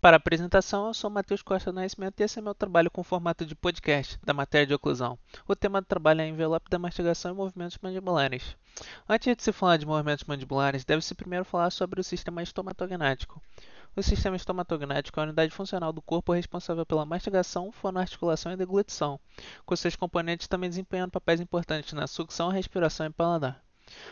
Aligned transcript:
Para 0.00 0.14
a 0.14 0.18
apresentação, 0.18 0.86
eu 0.86 0.94
sou 0.94 1.10
Matheus 1.10 1.42
Costa 1.42 1.72
Nascimento 1.72 2.20
e 2.20 2.22
esse 2.22 2.38
é 2.38 2.42
meu 2.42 2.54
trabalho 2.54 2.88
com 2.88 3.02
formato 3.02 3.44
de 3.44 3.56
podcast, 3.56 4.16
da 4.24 4.32
matéria 4.32 4.64
de 4.64 4.72
oclusão. 4.72 5.18
O 5.44 5.56
tema 5.56 5.80
do 5.80 5.88
trabalho 5.88 6.20
é 6.20 6.28
envelope 6.28 6.70
da 6.70 6.78
mastigação 6.78 7.32
e 7.32 7.34
movimentos 7.34 7.76
mandibulares. 7.82 8.56
Antes 9.08 9.36
de 9.36 9.42
se 9.42 9.50
falar 9.50 9.76
de 9.76 9.86
movimentos 9.86 10.24
mandibulares, 10.24 10.84
deve-se 10.84 11.16
primeiro 11.16 11.44
falar 11.44 11.70
sobre 11.70 12.00
o 12.00 12.04
sistema 12.04 12.40
estomatognático. 12.40 13.42
O 13.96 14.00
sistema 14.00 14.36
estomatognático 14.36 15.18
é 15.18 15.22
a 15.24 15.26
unidade 15.26 15.52
funcional 15.52 15.92
do 15.92 16.00
corpo 16.00 16.32
responsável 16.32 16.86
pela 16.86 17.04
mastigação, 17.04 17.72
fonoarticulação 17.72 18.52
e 18.52 18.56
deglutição, 18.56 19.18
com 19.66 19.74
seus 19.74 19.96
componentes 19.96 20.46
também 20.46 20.70
desempenhando 20.70 21.10
papéis 21.10 21.40
importantes 21.40 21.92
na 21.92 22.06
sucção, 22.06 22.50
respiração 22.50 23.06
e 23.06 23.10
paladar. 23.10 23.67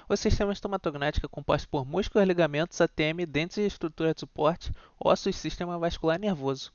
O 0.09 0.17
sistema 0.17 0.53
estomatognático 0.53 1.27
é 1.27 1.29
composto 1.29 1.69
por 1.69 1.85
músculos, 1.87 2.27
ligamentos, 2.27 2.81
ATM, 2.81 3.27
dentes 3.27 3.59
e 3.59 3.67
estrutura 3.67 4.15
de 4.15 4.21
suporte, 4.21 4.73
ossos 4.99 5.37
e 5.37 5.39
sistema 5.39 5.79
vascular 5.79 6.19
nervoso. 6.19 6.73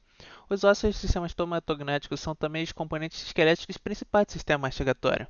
Os 0.50 0.64
ossos 0.64 0.96
do 0.96 1.00
sistema 1.00 1.26
estomatognático 1.26 2.16
são 2.16 2.36
também 2.36 2.64
os 2.64 2.72
componentes 2.72 3.24
esqueléticos 3.24 3.78
principais 3.78 4.28
do 4.28 4.34
sistema 4.34 4.68
mastigatório. 4.68 5.28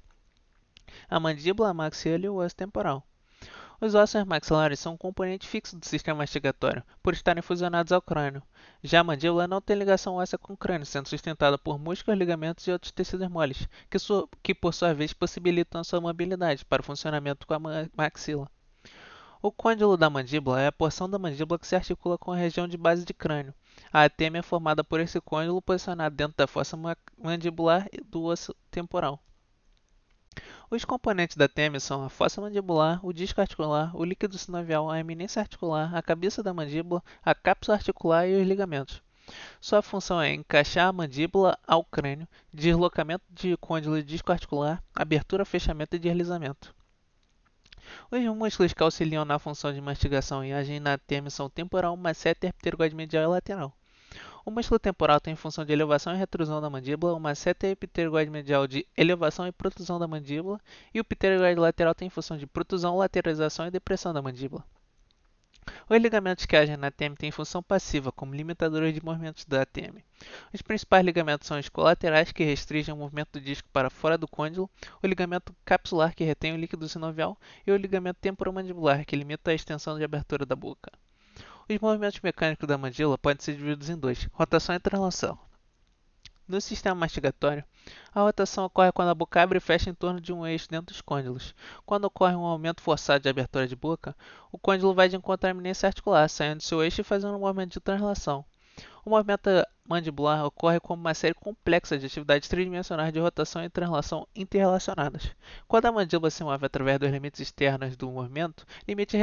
A 1.10 1.20
mandíbula, 1.20 1.70
a 1.70 1.74
maxila 1.74 2.26
e 2.26 2.30
o 2.30 2.36
osso 2.36 2.56
temporal. 2.56 3.06
Os 3.84 3.96
ossos 3.96 4.24
maxilares 4.26 4.80
são 4.80 4.94
um 4.94 4.98
componente 4.98 5.48
fixo 5.48 5.76
do 5.76 5.88
sistema 5.88 6.20
mastigatório, 6.20 6.84
por 7.02 7.16
estarem 7.16 7.42
fusionados 7.42 7.92
ao 7.92 8.00
crânio. 8.00 8.44
Já 8.84 9.00
a 9.00 9.04
mandíbula 9.04 9.48
não 9.48 9.60
tem 9.60 9.76
ligação 9.76 10.18
óssea 10.18 10.38
com 10.38 10.54
o 10.54 10.58
crânio, 10.58 10.86
sendo 10.86 11.10
sustentada 11.10 11.58
por 11.58 11.80
músculos, 11.80 12.20
ligamentos 12.20 12.68
e 12.68 12.72
outros 12.72 12.92
tecidos 12.92 13.28
moles, 13.28 13.68
que, 13.90 13.98
que 14.44 14.54
por 14.54 14.72
sua 14.72 14.94
vez 14.94 15.14
possibilitam 15.14 15.84
sua 15.84 16.00
mobilidade 16.00 16.64
para 16.64 16.82
o 16.82 16.86
funcionamento 16.86 17.48
com 17.48 17.56
a 17.56 17.60
maxila. 17.98 18.48
O 19.42 19.52
côndilo 19.52 19.98
da 19.98 20.12
mandíbula 20.12 20.62
é 20.62 20.68
a 20.68 20.72
porção 20.72 21.10
da 21.10 21.18
mandíbula 21.18 21.58
que 21.58 21.66
se 21.66 21.76
articula 21.76 22.20
com 22.20 22.32
a 22.32 22.38
região 22.38 22.68
de 22.68 22.78
base 22.78 23.04
de 23.04 23.16
crânio. 23.16 23.52
A 23.92 24.04
atêmia 24.04 24.42
é 24.42 24.44
formada 24.44 24.84
por 24.84 25.00
esse 25.00 25.20
côndilo 25.20 25.60
posicionado 25.60 26.16
dentro 26.16 26.38
da 26.38 26.46
fossa 26.46 26.78
mandibular 27.18 27.90
do 28.06 28.26
osso 28.26 28.56
temporal. 28.70 29.20
Os 30.72 30.86
componentes 30.86 31.36
da 31.36 31.50
TEME 31.50 31.82
são 31.82 32.06
a 32.06 32.10
fossa 32.10 32.40
mandibular, 32.40 33.06
o 33.06 33.12
disco 33.12 33.42
articular, 33.42 33.94
o 33.94 34.06
líquido 34.06 34.38
sinovial, 34.38 34.90
a 34.90 35.02
eminência 35.02 35.42
articular, 35.42 35.94
a 35.94 36.02
cabeça 36.02 36.42
da 36.42 36.54
mandíbula, 36.54 37.04
a 37.22 37.36
cápsula 37.36 37.76
articular 37.76 38.26
e 38.26 38.42
os 38.42 38.48
ligamentos. 38.48 39.04
Sua 39.60 39.82
função 39.82 40.22
é 40.22 40.34
encaixar 40.34 40.88
a 40.88 40.94
mandíbula 40.94 41.60
ao 41.68 41.84
crânio, 41.84 42.26
deslocamento 42.54 43.26
de 43.30 43.58
côndilo 43.58 43.98
e 43.98 44.02
disco 44.02 44.32
articular, 44.32 44.82
abertura, 44.96 45.44
fechamento 45.44 45.98
e 45.98 46.00
deslizamento. 46.00 46.74
Os 48.10 48.24
músculos 48.34 48.72
que 48.72 48.82
auxiliam 48.82 49.26
na 49.26 49.38
função 49.38 49.74
de 49.74 49.82
mastigação 49.82 50.42
e 50.42 50.54
agem 50.54 50.80
na 50.80 50.98
TEME 50.98 51.30
são 51.30 51.50
temporal, 51.50 51.98
masseter, 51.98 52.54
pterygoide 52.54 52.96
medial 52.96 53.26
e 53.26 53.28
lateral. 53.28 53.76
O 54.44 54.50
músculo 54.50 54.80
temporal 54.80 55.20
tem 55.20 55.36
função 55.36 55.64
de 55.64 55.72
elevação 55.72 56.16
e 56.16 56.18
retrusão 56.18 56.60
da 56.60 56.68
mandíbula, 56.68 57.14
uma 57.14 57.36
seta 57.36 57.68
epiteroide 57.68 58.32
medial 58.32 58.66
de 58.66 58.88
elevação 58.98 59.46
e 59.46 59.52
protrusão 59.52 60.00
da 60.00 60.08
mandíbula, 60.08 60.60
e 60.92 61.00
o 61.00 61.06
pteroide 61.06 61.60
lateral 61.60 61.94
tem 61.94 62.10
função 62.10 62.36
de 62.36 62.48
protrusão, 62.48 62.98
lateralização 62.98 63.68
e 63.68 63.72
depressão 63.72 64.12
da 64.12 64.22
mandíbula. 64.22 64.66
Os 65.88 66.02
ligamentos 66.02 66.48
que 66.48 66.56
agem 66.56 66.76
na 66.76 66.88
ATM 66.88 67.14
têm 67.16 67.30
função 67.30 67.62
passiva, 67.62 68.12
como 68.12 68.34
limitadores 68.34 68.96
de 68.96 69.06
movimentos 69.06 69.46
da 69.46 69.62
ATM. 69.62 70.04
Os 70.52 70.64
principais 70.64 71.06
ligamentos 71.06 71.48
são 71.48 71.60
os 71.60 71.70
colaterais, 71.70 72.32
que 72.32 72.44
restringem 72.44 72.96
o 72.96 72.98
movimento 72.98 73.34
do 73.34 73.42
disco 73.42 73.70
para 73.72 73.92
fora 73.92 74.18
do 74.18 74.28
côndilo, 74.28 74.68
o 75.04 75.08
ligamento 75.08 75.56
capsular, 75.64 76.16
que 76.16 76.24
retém 76.24 76.54
o 76.54 76.58
líquido 76.58 76.90
sinovial, 76.90 77.38
e 77.66 77.72
o 77.72 77.78
ligamento 77.78 78.18
temporomandibular, 78.20 79.06
que 79.06 79.16
limita 79.16 79.52
a 79.52 79.54
extensão 79.54 80.00
de 80.00 80.04
abertura 80.04 80.48
da 80.48 80.56
boca. 80.56 80.92
Os 81.74 81.80
movimentos 81.80 82.20
mecânicos 82.20 82.68
da 82.68 82.78
mandíbula 82.78 83.18
podem 83.18 83.42
ser 83.42 83.56
divididos 83.56 83.90
em 83.90 83.98
dois: 83.98 84.28
rotação 84.34 84.76
e 84.76 84.80
translação. 84.80 85.40
No 86.46 86.60
sistema 86.60 86.94
mastigatório, 86.94 87.64
a 88.14 88.20
rotação 88.20 88.66
ocorre 88.66 88.92
quando 88.92 89.08
a 89.08 89.16
boca 89.16 89.42
abre 89.42 89.58
e 89.58 89.62
fecha 89.62 89.90
em 89.90 89.94
torno 89.94 90.20
de 90.20 90.34
um 90.34 90.46
eixo 90.46 90.68
dentro 90.70 90.88
dos 90.88 91.00
côndilos. 91.00 91.56
Quando 91.86 92.04
ocorre 92.04 92.36
um 92.36 92.44
aumento 92.44 92.82
forçado 92.82 93.24
de 93.24 93.30
abertura 93.30 93.70
de 93.70 93.76
boca, 93.78 94.14
o 94.52 94.60
côndilo 94.60 94.94
vai 94.94 95.08
de 95.08 95.16
encontro 95.16 95.48
à 95.48 95.52
eminência 95.52 95.88
articular, 95.88 96.28
saindo 96.28 96.58
do 96.58 96.64
seu 96.64 96.84
eixo 96.84 97.00
e 97.00 97.06
fazendo 97.06 97.38
um 97.38 97.40
movimento 97.40 97.72
de 97.72 97.80
translação. 97.80 98.44
O 99.06 99.10
movimento 99.10 99.50
mandibular 99.88 100.46
ocorre 100.46 100.80
como 100.80 101.02
uma 101.02 101.14
série 101.14 101.34
complexa 101.34 101.98
de 101.98 102.06
atividades 102.06 102.48
tridimensionais 102.48 103.12
de 103.12 103.20
rotação 103.20 103.64
e 103.64 103.70
translação 103.70 104.28
interrelacionadas. 104.36 105.32
Quando 105.68 105.86
a 105.88 105.92
mandíbula 105.92 106.30
se 106.30 106.44
move 106.44 106.66
através 106.66 107.00
dos 107.00 107.10
limites 107.12 107.42
externos 107.42 107.96
do 107.96 108.10
movimento, 108.10 108.66
limite 108.88 109.18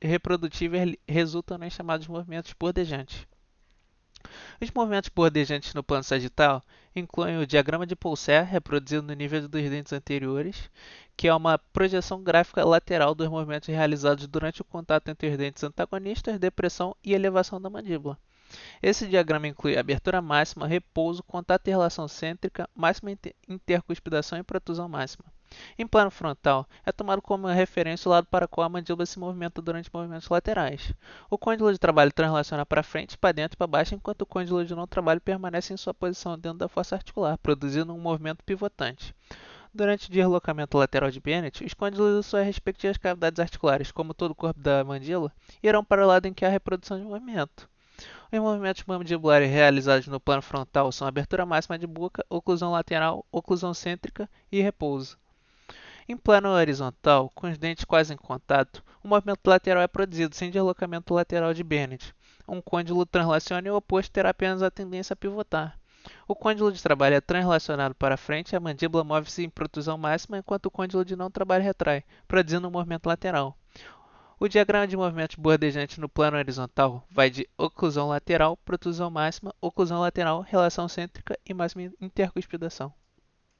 reprodutivo 0.00 0.76
resultam 1.08 1.58
nos 1.58 1.72
chamados 1.72 2.06
movimentos 2.06 2.54
bordejantes. 2.58 3.26
Os 4.60 4.70
movimentos 4.70 5.10
bordejantes 5.14 5.74
no 5.74 5.82
plano 5.82 6.04
sagital 6.04 6.62
incluem 6.94 7.38
o 7.38 7.46
diagrama 7.46 7.84
de 7.84 7.96
Poulsen, 7.96 8.44
reproduzido 8.44 9.02
no 9.02 9.14
nível 9.14 9.48
dos 9.48 9.68
dentes 9.68 9.92
anteriores, 9.92 10.70
que 11.16 11.26
é 11.26 11.34
uma 11.34 11.58
projeção 11.58 12.22
gráfica 12.22 12.64
lateral 12.64 13.14
dos 13.14 13.28
movimentos 13.28 13.68
realizados 13.68 14.26
durante 14.28 14.62
o 14.62 14.64
contato 14.64 15.08
entre 15.08 15.28
os 15.28 15.36
dentes 15.36 15.64
antagonistas, 15.64 16.38
depressão 16.38 16.96
e 17.02 17.12
elevação 17.12 17.60
da 17.60 17.68
mandíbula. 17.68 18.16
Esse 18.82 19.06
diagrama 19.06 19.48
inclui 19.48 19.78
abertura 19.78 20.20
máxima, 20.20 20.66
repouso, 20.66 21.22
contato 21.22 21.66
e 21.68 21.70
relação 21.70 22.08
cêntrica, 22.08 22.68
máxima 22.74 23.16
intercuspidação 23.48 24.38
e 24.38 24.42
protusão 24.42 24.88
máxima. 24.88 25.24
Em 25.78 25.86
plano 25.86 26.10
frontal, 26.10 26.66
é 26.84 26.90
tomado 26.90 27.20
como 27.20 27.46
referência 27.46 28.08
o 28.08 28.12
lado 28.12 28.26
para 28.26 28.48
qual 28.48 28.64
a 28.64 28.68
mandíbula 28.68 29.04
se 29.04 29.18
movimenta 29.18 29.60
durante 29.60 29.90
movimentos 29.92 30.28
laterais. 30.28 30.94
O 31.28 31.36
côndilo 31.36 31.72
de 31.72 31.78
trabalho 31.78 32.10
translaciona 32.10 32.64
para 32.64 32.82
frente, 32.82 33.18
para 33.18 33.32
dentro 33.32 33.56
e 33.56 33.58
para 33.58 33.66
baixo, 33.66 33.94
enquanto 33.94 34.22
o 34.22 34.26
côndilo 34.26 34.64
de 34.64 34.74
não 34.74 34.86
trabalho 34.86 35.20
permanece 35.20 35.74
em 35.74 35.76
sua 35.76 35.92
posição 35.92 36.38
dentro 36.38 36.58
da 36.58 36.68
força 36.68 36.94
articular, 36.94 37.36
produzindo 37.38 37.92
um 37.92 37.98
movimento 37.98 38.42
pivotante. 38.44 39.14
Durante 39.74 40.08
o 40.08 40.12
deslocamento 40.12 40.76
lateral 40.76 41.10
de 41.10 41.20
Bennett, 41.20 41.64
os 41.64 41.72
côndilos 41.72 42.24
de 42.24 42.30
suas 42.30 42.44
respectivas 42.44 42.98
cavidades 42.98 43.40
articulares, 43.40 43.90
como 43.90 44.12
todo 44.12 44.32
o 44.32 44.34
corpo 44.34 44.60
da 44.60 44.84
mandíbula, 44.84 45.32
irão 45.62 45.82
para 45.82 46.04
o 46.04 46.06
lado 46.06 46.26
em 46.26 46.34
que 46.34 46.44
há 46.44 46.48
reprodução 46.48 46.98
de 46.98 47.04
movimento. 47.04 47.68
Os 48.32 48.38
movimentos 48.38 48.84
mandibulares 48.84 49.50
realizados 49.50 50.06
no 50.06 50.20
plano 50.20 50.42
frontal 50.42 50.90
são 50.90 51.06
abertura 51.06 51.44
máxima 51.44 51.78
de 51.78 51.86
boca, 51.86 52.24
oclusão 52.28 52.72
lateral, 52.72 53.26
oclusão 53.30 53.74
cêntrica 53.74 54.28
e 54.50 54.60
repouso. 54.60 55.18
Em 56.08 56.16
plano 56.16 56.48
horizontal, 56.48 57.30
com 57.34 57.48
os 57.48 57.56
dentes 57.56 57.84
quase 57.84 58.12
em 58.12 58.16
contato, 58.16 58.82
o 59.04 59.08
movimento 59.08 59.46
lateral 59.46 59.82
é 59.82 59.86
produzido 59.86 60.34
sem 60.34 60.50
deslocamento 60.50 61.14
lateral 61.14 61.54
de 61.54 61.62
Bennett. 61.62 62.14
Um 62.48 62.60
côndilo 62.60 63.06
translaciona 63.06 63.72
o 63.72 63.76
oposto 63.76 64.10
terá 64.10 64.30
apenas 64.30 64.62
a 64.62 64.70
tendência 64.70 65.14
a 65.14 65.16
pivotar. 65.16 65.78
O 66.26 66.34
côndilo 66.34 66.72
de 66.72 66.82
trabalho 66.82 67.14
é 67.14 67.20
translacionado 67.20 67.94
para 67.94 68.16
frente 68.16 68.52
e 68.52 68.56
a 68.56 68.60
mandíbula 68.60 69.04
move-se 69.04 69.44
em 69.44 69.48
protusão 69.48 69.96
máxima, 69.96 70.38
enquanto 70.38 70.66
o 70.66 70.70
côndilo 70.70 71.04
de 71.04 71.14
não 71.14 71.30
trabalho 71.30 71.62
retrai, 71.62 72.02
produzindo 72.26 72.66
um 72.66 72.72
movimento 72.72 73.06
lateral. 73.06 73.56
O 74.42 74.48
diagrama 74.48 74.88
de 74.88 74.96
movimentos 74.96 75.36
bordejantes 75.36 75.98
no 75.98 76.08
plano 76.08 76.36
horizontal 76.36 77.06
vai 77.08 77.30
de 77.30 77.48
oclusão 77.56 78.08
lateral, 78.08 78.56
protusão 78.56 79.08
máxima, 79.08 79.54
oclusão 79.60 80.00
lateral, 80.00 80.40
relação 80.40 80.88
cêntrica 80.88 81.38
e 81.46 81.54
máxima 81.54 81.92
intercuspidação. 82.00 82.92